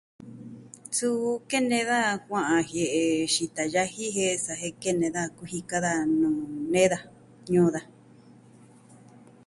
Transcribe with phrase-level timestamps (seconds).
[0.97, 3.05] Suu kene da kua'an jie'e
[3.35, 7.09] xita yaji jen sa jen kene daja kujika daja nuu nee daja
[7.51, 7.89] ñuu daja.